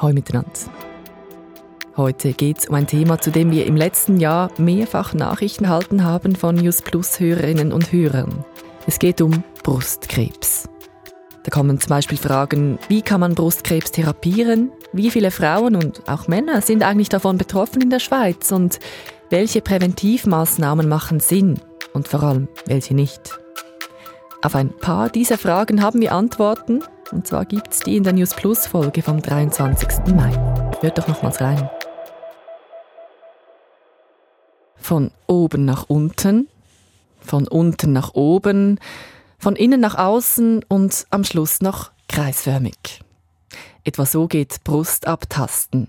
[0.00, 0.52] Hallo miteinander.
[1.96, 6.04] Heute geht es um ein Thema, zu dem wir im letzten Jahr mehrfach Nachrichten erhalten
[6.04, 8.44] haben von News Plus Hörerinnen und Hörern.
[8.86, 10.68] Es geht um Brustkrebs.
[11.42, 14.70] Da kommen zum Beispiel Fragen, wie kann man Brustkrebs therapieren?
[14.92, 18.52] Wie viele Frauen und auch Männer sind eigentlich davon betroffen in der Schweiz?
[18.52, 18.78] Und
[19.30, 21.58] welche Präventivmaßnahmen machen Sinn?
[21.92, 23.36] Und vor allem, welche nicht?
[24.42, 26.84] Auf ein paar dieser Fragen haben wir Antworten.
[27.10, 30.14] Und zwar gibt es die in der News Plus Folge vom 23.
[30.14, 30.30] Mai.
[30.80, 31.70] Hört doch nochmals rein.
[34.76, 36.48] Von oben nach unten,
[37.20, 38.78] von unten nach oben,
[39.38, 43.00] von innen nach außen und am Schluss noch kreisförmig.
[43.84, 45.88] Etwa so geht Brust abtasten.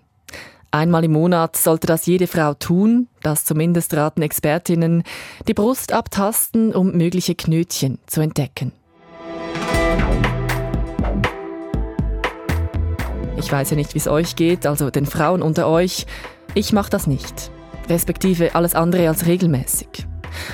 [0.71, 5.04] Einmal im Monat sollte das jede Frau tun, das zumindest raten Expertinnen,
[5.48, 8.71] die Brust abtasten, um mögliche Knötchen zu entdecken.
[13.39, 16.05] Ich weiß ja nicht, wie es euch geht, also den Frauen unter euch.
[16.53, 17.52] Ich mache das nicht
[17.90, 19.87] respektive alles andere als regelmäßig.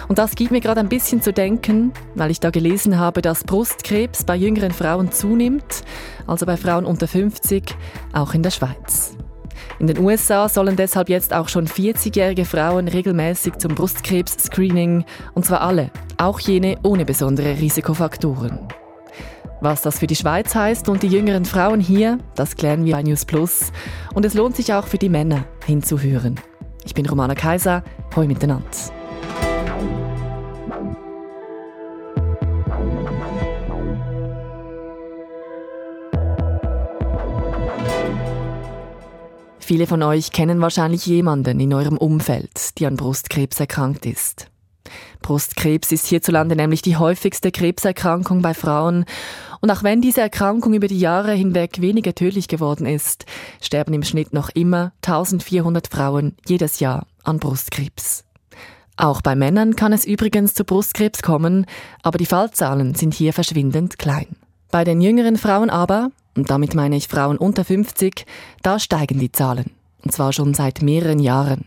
[0.07, 3.43] Und das gibt mir gerade ein bisschen zu denken, weil ich da gelesen habe, dass
[3.43, 5.83] Brustkrebs bei jüngeren Frauen zunimmt,
[6.25, 7.75] also bei Frauen unter 50,
[8.13, 9.17] auch in der Schweiz.
[9.79, 15.61] In den USA sollen deshalb jetzt auch schon 40-jährige Frauen regelmäßig zum Brustkrebs-Screening, und zwar
[15.61, 18.59] alle, auch jene ohne besondere Risikofaktoren.
[19.61, 23.03] Was das für die Schweiz heißt und die jüngeren Frauen hier, das klären wir bei
[23.03, 23.71] News Plus.
[24.13, 26.39] Und es lohnt sich auch für die Männer hinzuhören.
[26.83, 27.83] Ich bin Romana Kaiser.
[28.15, 28.69] Hoi miteinander.
[39.59, 44.51] Viele von euch kennen wahrscheinlich jemanden in eurem Umfeld, die an Brustkrebs erkrankt ist.
[45.25, 49.05] Brustkrebs ist hierzulande nämlich die häufigste Krebserkrankung bei Frauen.
[49.59, 53.25] Und auch wenn diese Erkrankung über die Jahre hinweg weniger tödlich geworden ist,
[53.59, 58.23] sterben im Schnitt noch immer 1400 Frauen jedes Jahr an Brustkrebs.
[58.97, 61.65] Auch bei Männern kann es übrigens zu Brustkrebs kommen,
[62.03, 64.35] aber die Fallzahlen sind hier verschwindend klein.
[64.69, 68.27] Bei den jüngeren Frauen aber, und damit meine ich Frauen unter 50,
[68.61, 69.71] da steigen die Zahlen.
[70.03, 71.65] Und zwar schon seit mehreren Jahren.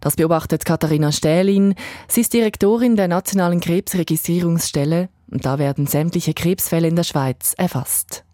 [0.00, 1.74] Das beobachtet Katharina Stählin.
[2.08, 8.24] Sie ist Direktorin der Nationalen Krebsregistrierungsstelle und da werden sämtliche Krebsfälle in der Schweiz erfasst.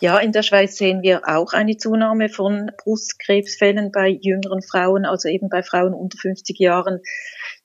[0.00, 5.28] Ja, in der Schweiz sehen wir auch eine Zunahme von Brustkrebsfällen bei jüngeren Frauen, also
[5.28, 7.00] eben bei Frauen unter 50 Jahren.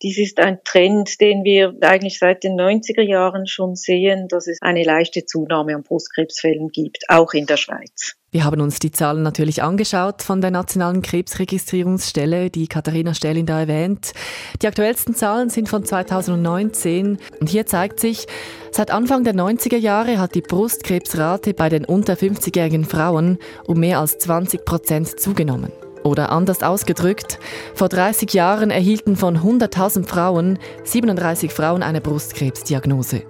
[0.01, 4.57] Dies ist ein Trend, den wir eigentlich seit den 90er Jahren schon sehen, dass es
[4.61, 8.16] eine leichte Zunahme an Brustkrebsfällen gibt, auch in der Schweiz.
[8.34, 13.60] Wir haben uns die Zahlen natürlich angeschaut von der Nationalen Krebsregistrierungsstelle, die Katharina Stellin da
[13.60, 14.14] erwähnt.
[14.60, 18.26] Die aktuellsten Zahlen sind von 2019 und hier zeigt sich,
[18.72, 24.00] seit Anfang der 90er Jahre hat die Brustkrebsrate bei den unter 50-jährigen Frauen um mehr
[24.00, 25.72] als 20 Prozent zugenommen.
[26.04, 27.38] Oder anders ausgedrückt,
[27.76, 33.22] vor 30 Jahren erhielten von 100.000 Frauen 37 Frauen eine Brustkrebsdiagnose.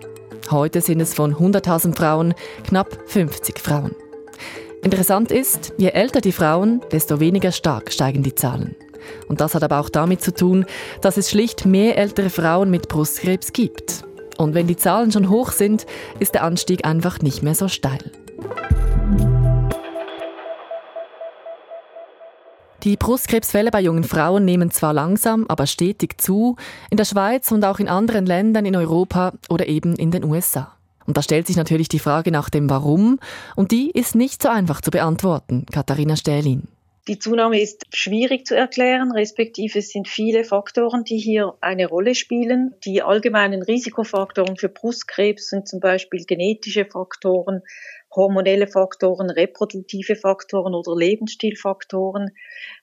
[0.50, 2.34] Heute sind es von 100.000 Frauen
[2.64, 3.94] knapp 50 Frauen.
[4.84, 8.76] Interessant ist, je älter die Frauen, desto weniger stark steigen die Zahlen.
[9.30, 10.66] Und das hat aber auch damit zu tun,
[11.02, 14.04] dass es schlicht mehr ältere Frauen mit Brustkrebs gibt.
[14.38, 15.86] Und wenn die Zahlen schon hoch sind,
[16.20, 18.12] ist der Anstieg einfach nicht mehr so steil.
[22.84, 26.58] Die Brustkrebsfälle bei jungen Frauen nehmen zwar langsam, aber stetig zu,
[26.90, 30.74] in der Schweiz und auch in anderen Ländern in Europa oder eben in den USA.
[31.06, 33.20] Und da stellt sich natürlich die Frage nach dem Warum,
[33.56, 36.68] und die ist nicht so einfach zu beantworten, Katharina Stählin.
[37.10, 42.16] Die Zunahme ist schwierig zu erklären, respektive es sind viele Faktoren, die hier eine Rolle
[42.16, 42.76] spielen.
[42.86, 47.62] Die allgemeinen Risikofaktoren für Brustkrebs sind zum Beispiel genetische Faktoren,
[48.16, 52.30] hormonelle Faktoren, reproduktive Faktoren oder Lebensstilfaktoren.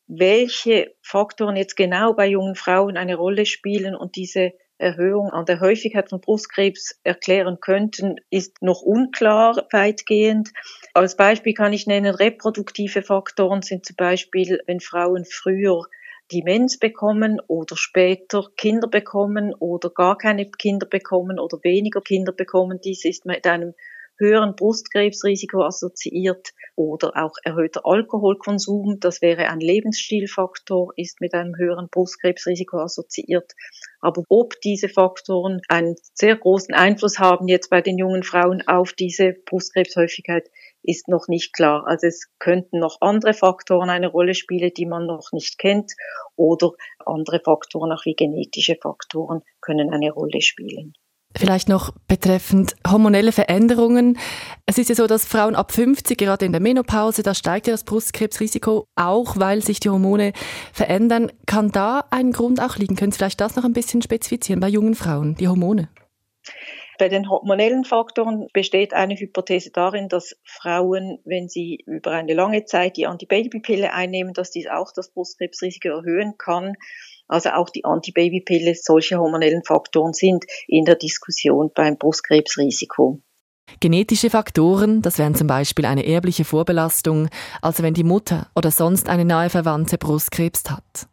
[0.07, 5.61] Welche Faktoren jetzt genau bei jungen Frauen eine Rolle spielen und diese Erhöhung an der
[5.61, 10.51] Häufigkeit von Brustkrebs erklären könnten, ist noch unklar weitgehend.
[10.95, 15.85] Als Beispiel kann ich nennen, reproduktive Faktoren sind zum Beispiel, wenn Frauen früher
[16.33, 22.81] Demenz bekommen oder später Kinder bekommen oder gar keine Kinder bekommen oder weniger Kinder bekommen.
[22.83, 23.75] Dies ist mit einem
[24.21, 31.89] höheren Brustkrebsrisiko assoziiert oder auch erhöhter Alkoholkonsum, das wäre ein Lebensstilfaktor, ist mit einem höheren
[31.91, 33.53] Brustkrebsrisiko assoziiert.
[34.01, 38.93] Aber ob diese Faktoren einen sehr großen Einfluss haben jetzt bei den jungen Frauen auf
[38.93, 40.49] diese Brustkrebshäufigkeit,
[40.83, 41.87] ist noch nicht klar.
[41.87, 45.93] Also es könnten noch andere Faktoren eine Rolle spielen, die man noch nicht kennt,
[46.37, 46.73] oder
[47.05, 50.95] andere Faktoren, auch wie genetische Faktoren, können eine Rolle spielen.
[51.37, 54.19] Vielleicht noch betreffend hormonelle Veränderungen.
[54.67, 57.73] Es ist ja so, dass Frauen ab 50, gerade in der Menopause, da steigt ja
[57.73, 60.33] das Brustkrebsrisiko auch, weil sich die Hormone
[60.73, 61.31] verändern.
[61.47, 62.97] Kann da ein Grund auch liegen?
[62.97, 65.89] Können Sie vielleicht das noch ein bisschen spezifizieren bei jungen Frauen, die Hormone?
[66.99, 72.67] Bei den hormonellen Faktoren besteht eine Hypothese darin, dass Frauen, wenn sie über eine lange
[72.67, 76.75] Zeit die Antibabypille einnehmen, dass dies auch das Brustkrebsrisiko erhöhen kann.
[77.31, 83.21] Also auch die Antibabypille, solche hormonellen Faktoren sind in der Diskussion beim Brustkrebsrisiko.
[83.79, 87.29] Genetische Faktoren, das wären zum Beispiel eine erbliche Vorbelastung,
[87.63, 91.07] also wenn die Mutter oder sonst eine nahe Verwandte Brustkrebs hat.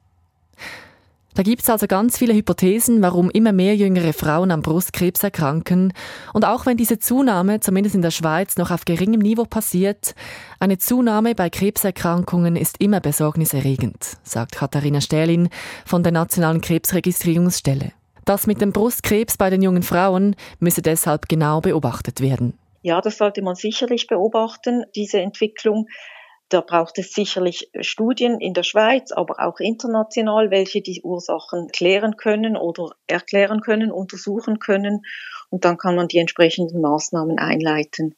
[1.38, 5.94] Da gibt es also ganz viele Hypothesen, warum immer mehr jüngere Frauen am Brustkrebs erkranken.
[6.34, 10.16] Und auch wenn diese Zunahme, zumindest in der Schweiz, noch auf geringem Niveau passiert,
[10.60, 15.50] eine Zunahme bei Krebserkrankungen ist immer besorgniserregend, sagt Katharina Stählin
[15.86, 17.92] von der Nationalen Krebsregistrierungsstelle.
[18.26, 22.58] Das mit dem Brustkrebs bei den jungen Frauen müsse deshalb genau beobachtet werden.
[22.82, 25.86] Ja, das sollte man sicherlich beobachten, diese Entwicklung.
[26.50, 32.16] Da braucht es sicherlich Studien in der Schweiz, aber auch international, welche die Ursachen klären
[32.16, 35.02] können oder erklären können, untersuchen können.
[35.50, 38.16] Und dann kann man die entsprechenden Maßnahmen einleiten.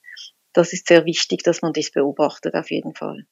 [0.54, 3.26] Das ist sehr wichtig, dass man dies beobachtet, auf jeden Fall.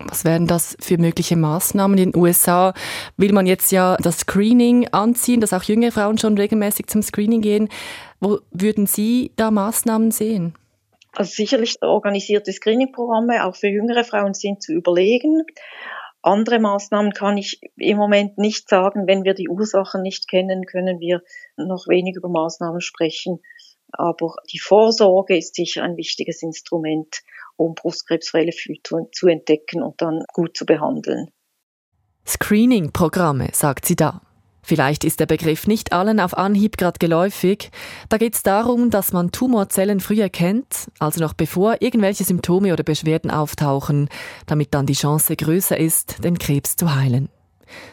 [0.00, 1.96] Was wären das für mögliche Maßnahmen?
[1.96, 2.74] In den USA
[3.16, 7.40] will man jetzt ja das Screening anziehen, dass auch junge Frauen schon regelmäßig zum Screening
[7.40, 7.68] gehen.
[8.20, 10.54] Wo würden Sie da Maßnahmen sehen?
[11.12, 15.44] Also sicherlich organisierte Screening-Programme auch für jüngere Frauen sind zu überlegen.
[16.22, 19.06] Andere Maßnahmen kann ich im Moment nicht sagen.
[19.06, 21.22] Wenn wir die Ursachen nicht kennen, können wir
[21.56, 23.40] noch wenig über Maßnahmen sprechen.
[23.90, 27.20] Aber die Vorsorge ist sicher ein wichtiges Instrument,
[27.56, 31.28] um Brustkrebsfälle früh zu entdecken und dann gut zu behandeln.
[32.26, 34.22] Screening-Programme, sagt sie da.
[34.64, 37.70] Vielleicht ist der Begriff nicht allen auf Anhieb gerade geläufig.
[38.08, 42.84] Da geht es darum, dass man Tumorzellen früh erkennt, also noch bevor irgendwelche Symptome oder
[42.84, 44.08] Beschwerden auftauchen,
[44.46, 47.28] damit dann die Chance größer ist, den Krebs zu heilen.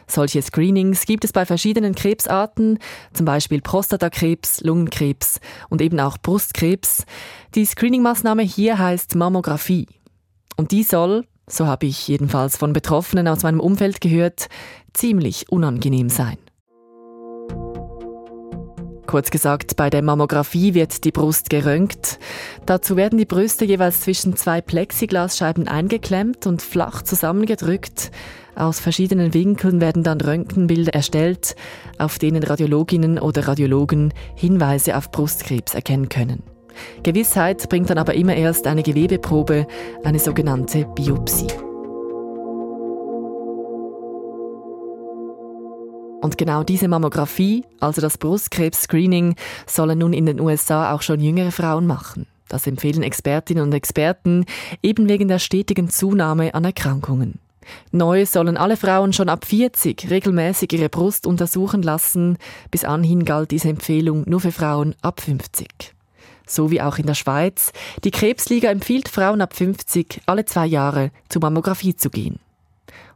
[0.07, 2.79] Solche Screenings gibt es bei verschiedenen Krebsarten,
[3.13, 5.39] zum Beispiel Prostatakrebs, Lungenkrebs
[5.69, 7.05] und eben auch Brustkrebs.
[7.55, 9.87] Die Screeningmaßnahme hier heißt Mammographie.
[10.57, 14.49] Und die soll, so habe ich jedenfalls von Betroffenen aus meinem Umfeld gehört,
[14.93, 16.37] ziemlich unangenehm sein.
[19.09, 22.19] Kurz gesagt, bei der Mammographie wird die Brust geröntgt.
[22.67, 28.11] Dazu werden die Brüste jeweils zwischen zwei Plexiglasscheiben eingeklemmt und flach zusammengedrückt.
[28.53, 31.55] Aus verschiedenen Winkeln werden dann Röntgenbilder erstellt,
[31.97, 36.43] auf denen Radiologinnen oder Radiologen Hinweise auf Brustkrebs erkennen können.
[37.01, 39.65] Gewissheit bringt dann aber immer erst eine Gewebeprobe,
[40.03, 41.47] eine sogenannte Biopsie.
[46.21, 49.35] Und genau diese Mammographie, also das Brustkrebs-Screening,
[49.65, 52.27] sollen nun in den USA auch schon jüngere Frauen machen.
[52.49, 54.45] Das empfehlen Expertinnen und Experten,
[54.83, 57.39] eben wegen der stetigen Zunahme an Erkrankungen.
[57.91, 62.37] Neu sollen alle Frauen schon ab 40 regelmäßig ihre Brust untersuchen lassen.
[62.71, 65.93] Bis anhin galt diese Empfehlung nur für Frauen ab 50.
[66.47, 67.71] So wie auch in der Schweiz.
[68.03, 72.39] Die Krebsliga empfiehlt Frauen ab 50 alle zwei Jahre zur Mammographie zu gehen.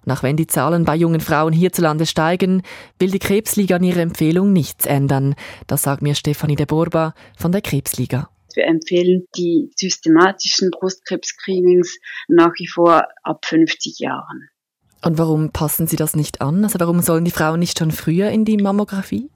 [0.05, 2.61] Und auch wenn die Zahlen bei jungen Frauen hierzulande steigen,
[2.99, 5.35] will die Krebsliga an ihrer Empfehlung nichts ändern.
[5.67, 8.29] Das sagt mir Stefanie de Borba von der Krebsliga.
[8.55, 11.97] Wir empfehlen die systematischen Brustkrebs-Screenings
[12.27, 14.49] nach wie vor ab 50 Jahren.
[15.03, 16.63] Und warum passen Sie das nicht an?
[16.63, 19.29] Also warum sollen die Frauen nicht schon früher in die Mammographie?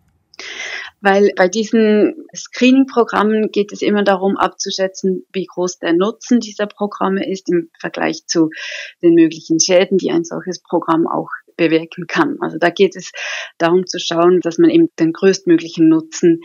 [1.02, 7.30] Weil bei diesen Screening-Programmen geht es immer darum abzuschätzen, wie groß der Nutzen dieser Programme
[7.30, 8.50] ist im Vergleich zu
[9.02, 12.38] den möglichen Schäden, die ein solches Programm auch bewirken kann.
[12.40, 13.12] Also da geht es
[13.58, 16.42] darum zu schauen, dass man eben den größtmöglichen Nutzen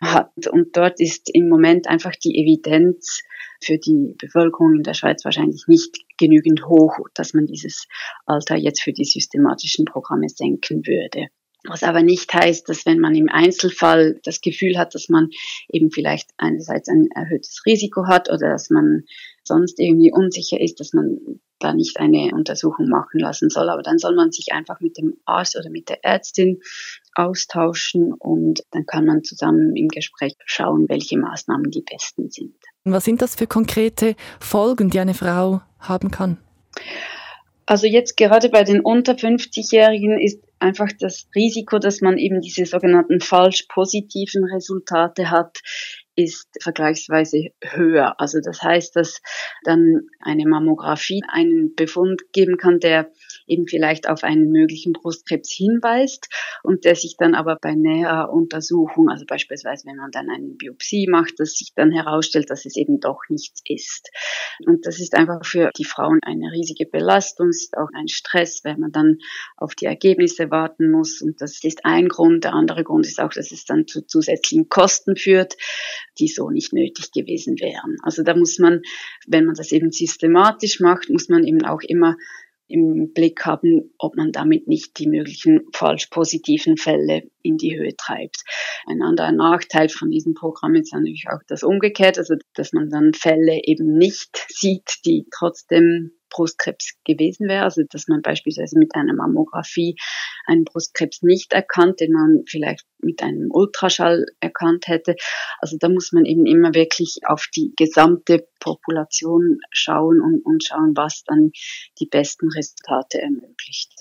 [0.00, 0.30] hat.
[0.50, 3.22] Und dort ist im Moment einfach die Evidenz
[3.62, 7.86] für die Bevölkerung in der Schweiz wahrscheinlich nicht genügend hoch, dass man dieses
[8.26, 11.28] Alter jetzt für die systematischen Programme senken würde.
[11.64, 15.30] Was aber nicht heißt, dass wenn man im Einzelfall das Gefühl hat, dass man
[15.68, 19.04] eben vielleicht einerseits ein erhöhtes Risiko hat oder dass man
[19.42, 23.70] sonst irgendwie unsicher ist, dass man da nicht eine Untersuchung machen lassen soll.
[23.70, 26.60] Aber dann soll man sich einfach mit dem Arzt oder mit der Ärztin
[27.14, 32.54] austauschen und dann kann man zusammen im Gespräch schauen, welche Maßnahmen die besten sind.
[32.84, 36.38] Was sind das für konkrete Folgen, die eine Frau haben kann?
[37.64, 42.66] Also jetzt gerade bei den unter 50-Jährigen ist einfach das Risiko, dass man eben diese
[42.66, 45.58] sogenannten falsch positiven Resultate hat,
[46.16, 48.18] ist vergleichsweise höher.
[48.18, 49.20] Also das heißt, dass
[49.64, 53.12] dann eine Mammographie einen Befund geben kann, der
[53.46, 56.28] eben vielleicht auf einen möglichen Brustkrebs hinweist
[56.62, 61.06] und der sich dann aber bei näherer Untersuchung, also beispielsweise wenn man dann eine Biopsie
[61.08, 64.10] macht, dass sich dann herausstellt, dass es eben doch nichts ist.
[64.64, 68.64] Und das ist einfach für die Frauen eine riesige Belastung, es ist auch ein Stress,
[68.64, 69.18] wenn man dann
[69.56, 71.20] auf die Ergebnisse warten muss.
[71.20, 72.44] Und das ist ein Grund.
[72.44, 75.56] Der andere Grund ist auch, dass es dann zu zusätzlichen Kosten führt,
[76.18, 77.96] die so nicht nötig gewesen wären.
[78.02, 78.82] Also da muss man,
[79.26, 82.16] wenn man das eben systematisch macht, muss man eben auch immer
[82.68, 87.94] im Blick haben, ob man damit nicht die möglichen falsch positiven Fälle in die Höhe
[87.96, 88.42] treibt.
[88.86, 93.14] Ein anderer Nachteil von diesem Programm ist natürlich auch das Umgekehrt, also dass man dann
[93.14, 99.14] Fälle eben nicht sieht, die trotzdem Brustkrebs gewesen wäre, also dass man beispielsweise mit einer
[99.14, 99.96] Mammographie
[100.46, 105.16] einen Brustkrebs nicht erkannt, den man vielleicht mit einem Ultraschall erkannt hätte.
[105.60, 110.92] Also da muss man eben immer wirklich auf die gesamte Population schauen und, und schauen,
[110.94, 111.52] was dann
[111.98, 113.92] die besten Resultate ermöglicht.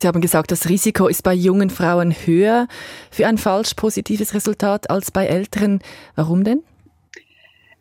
[0.00, 2.68] Sie haben gesagt, das Risiko ist bei jungen Frauen höher
[3.10, 5.80] für ein falsch positives Resultat als bei älteren.
[6.14, 6.62] Warum denn?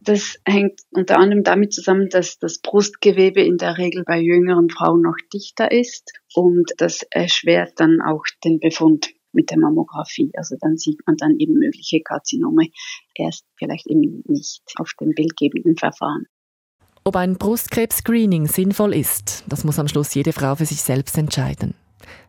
[0.05, 5.01] Das hängt unter anderem damit zusammen, dass das Brustgewebe in der Regel bei jüngeren Frauen
[5.01, 10.31] noch dichter ist und das erschwert dann auch den Befund mit der Mammographie.
[10.35, 12.67] Also dann sieht man dann eben mögliche Karzinome
[13.15, 16.25] erst vielleicht eben nicht auf dem bildgebenden Verfahren.
[17.05, 21.75] Ob ein Brustkrebs-Screening sinnvoll ist, das muss am Schluss jede Frau für sich selbst entscheiden.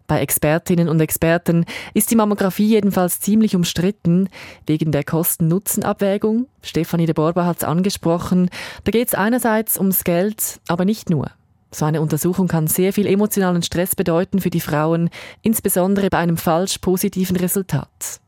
[0.07, 4.29] Bei Expertinnen und Experten ist die Mammographie jedenfalls ziemlich umstritten,
[4.67, 6.47] wegen der Kosten-Nutzen-Abwägung.
[6.63, 8.51] Stefanie de Borba hat es angesprochen.
[8.85, 11.31] Da geht es einerseits ums Geld, aber nicht nur.
[11.71, 15.09] So eine Untersuchung kann sehr viel emotionalen Stress bedeuten für die Frauen,
[15.43, 18.21] insbesondere bei einem falsch positiven Resultat.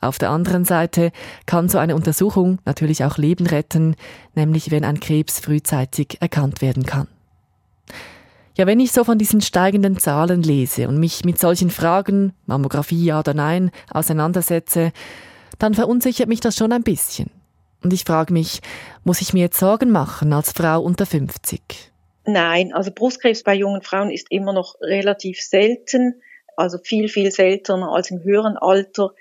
[0.00, 1.12] Auf der anderen Seite
[1.46, 3.94] kann so eine Untersuchung natürlich auch Leben retten,
[4.34, 7.06] nämlich wenn ein Krebs frühzeitig erkannt werden kann.
[8.56, 13.04] Ja, wenn ich so von diesen steigenden Zahlen lese und mich mit solchen Fragen, Mammographie
[13.06, 14.92] ja oder nein, auseinandersetze,
[15.58, 17.30] dann verunsichert mich das schon ein bisschen.
[17.82, 18.60] Und ich frage mich,
[19.04, 21.60] muss ich mir jetzt Sorgen machen als Frau unter 50?
[22.24, 26.20] Nein, also Brustkrebs bei jungen Frauen ist immer noch relativ selten,
[26.56, 29.12] also viel, viel seltener als im höheren Alter.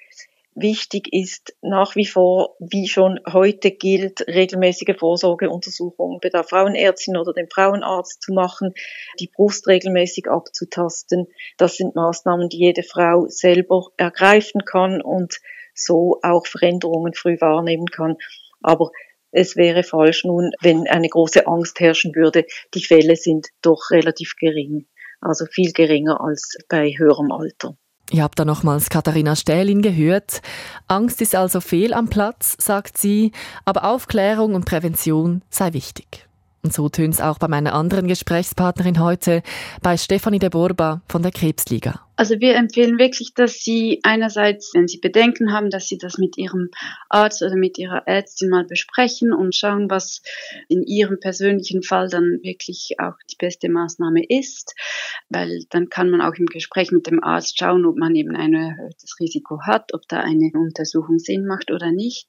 [0.54, 7.32] Wichtig ist nach wie vor, wie schon heute gilt, regelmäßige Vorsorgeuntersuchungen bei der Frauenärztin oder
[7.32, 8.74] dem Frauenarzt zu machen,
[9.20, 11.28] die Brust regelmäßig abzutasten.
[11.58, 15.40] Das sind Maßnahmen, die jede Frau selber ergreifen kann und
[15.74, 18.18] so auch Veränderungen früh wahrnehmen kann.
[18.62, 18.92] Aber
[19.32, 22.46] es wäre falsch nun, wenn eine große Angst herrschen würde.
[22.74, 24.86] Die Fälle sind doch relativ gering,
[25.22, 27.78] also viel geringer als bei höherem Alter.
[28.12, 30.42] Ihr habt da nochmals Katharina Stählin gehört.
[30.90, 33.32] Angst ist also fehl am Platz, sagt sie,
[33.64, 36.28] aber Aufklärung und Prävention sei wichtig.
[36.62, 39.44] Und so tönt es auch bei meiner anderen Gesprächspartnerin heute,
[39.82, 42.02] bei Stefanie de Borba von der Krebsliga.
[42.16, 46.38] Also wir empfehlen wirklich, dass Sie einerseits, wenn Sie Bedenken haben, dass Sie das mit
[46.38, 46.70] Ihrem
[47.10, 50.22] Arzt oder mit Ihrer Ärztin mal besprechen und schauen, was
[50.68, 54.76] in Ihrem persönlichen Fall dann wirklich auch die beste Maßnahme ist,
[55.30, 58.54] weil dann kann man auch im Gespräch mit dem Arzt schauen, ob man eben ein
[58.54, 62.28] erhöhtes Risiko hat, ob da eine Untersuchung Sinn macht oder nicht.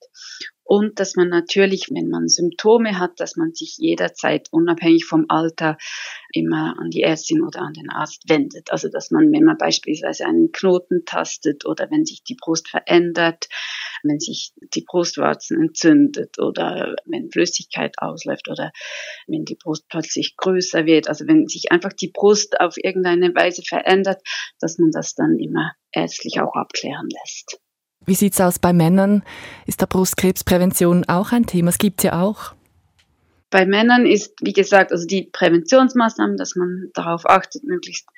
[0.64, 5.76] Und dass man natürlich, wenn man Symptome hat, dass man sich jederzeit unabhängig vom Alter
[6.32, 8.70] immer an die Ärztin oder an den Arzt wendet.
[8.70, 9.71] Also dass man, wenn man beispielsweise
[10.24, 13.48] einen Knoten tastet oder wenn sich die Brust verändert,
[14.02, 18.72] wenn sich die Brustwarzen entzündet oder wenn Flüssigkeit ausläuft oder
[19.26, 23.62] wenn die Brust plötzlich größer wird, also wenn sich einfach die Brust auf irgendeine Weise
[23.62, 24.22] verändert,
[24.60, 27.60] dass man das dann immer ärztlich auch abklären lässt.
[28.04, 29.22] Wie sieht's aus bei Männern?
[29.66, 31.68] Ist da Brustkrebsprävention auch ein Thema?
[31.68, 32.54] Es gibt ja auch.
[33.50, 38.08] Bei Männern ist, wie gesagt, also die Präventionsmaßnahmen, dass man darauf achtet, möglichst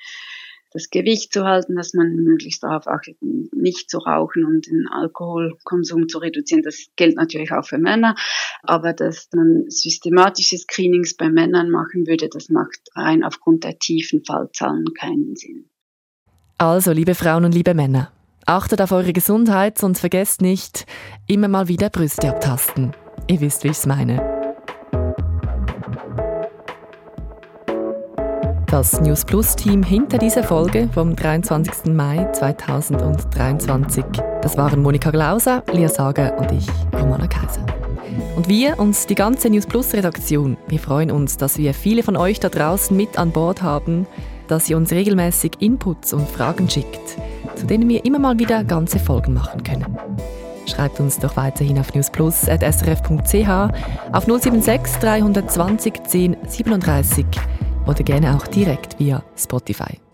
[0.75, 6.09] das Gewicht zu halten, dass man möglichst darauf achtet, nicht zu rauchen und den Alkoholkonsum
[6.09, 6.63] zu reduzieren.
[6.63, 8.15] Das gilt natürlich auch für Männer.
[8.61, 14.23] Aber dass man systematische Screenings bei Männern machen würde, das macht rein aufgrund der tiefen
[14.25, 15.69] Fallzahlen keinen Sinn.
[16.57, 18.11] Also, liebe Frauen und liebe Männer,
[18.45, 20.85] achtet auf eure Gesundheit und vergesst nicht,
[21.25, 22.93] immer mal wieder Brüste abtasten.
[23.27, 24.44] Ihr wisst, wie ich es meine.
[28.75, 31.93] Das News Plus Team hinter dieser Folge vom 23.
[31.93, 34.03] Mai 2023.
[34.41, 37.65] Das waren Monika Glauser, Lia Sager und ich, Romana Kaiser.
[38.35, 42.17] Und wir und die ganze News Plus Redaktion, wir freuen uns, dass wir viele von
[42.17, 44.07] euch da draußen mit an Bord haben,
[44.49, 47.15] dass ihr uns regelmäßig Inputs und Fragen schickt,
[47.55, 49.97] zu denen wir immer mal wieder ganze Folgen machen können.
[50.65, 53.49] Schreibt uns doch weiterhin auf newsplus.srf.ch,
[54.11, 57.25] auf 076 320 10 37
[57.87, 60.04] oder gerne auch direkt via Spotify.